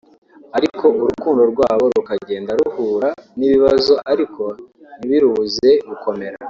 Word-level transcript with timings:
ariko 0.57 0.85
urukundo 1.01 1.41
rwabo 1.51 1.85
rukagenda 1.95 2.51
ruhura 2.59 3.07
n’ibibazo 3.37 3.93
ariko 4.11 4.43
ntibirubuze 4.97 5.69
gukomera 5.89 6.37